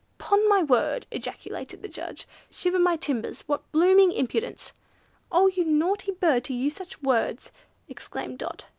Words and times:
"'Pon 0.17 0.49
my 0.49 0.63
word!" 0.63 1.05
ejaculated 1.11 1.83
the 1.83 1.87
judge. 1.87 2.27
"Shiver 2.49 2.79
my 2.79 2.95
timbers. 2.95 3.41
What 3.45 3.71
blooming 3.71 4.11
impudence!" 4.11 4.73
"Oh 5.31 5.45
you 5.45 5.63
naughty 5.63 6.11
bird 6.11 6.43
to 6.45 6.55
use 6.55 6.73
such 6.75 7.03
words!" 7.03 7.51
exclaimed 7.87 8.39
Dot. 8.39 8.65